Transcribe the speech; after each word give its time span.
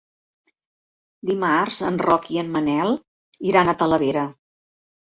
Dimarts 1.31 1.83
en 1.91 2.01
Roc 2.07 2.27
i 2.37 2.43
en 2.45 2.51
Manel 2.57 2.99
iran 3.53 3.71
a 3.71 3.79
Talavera. 3.85 4.27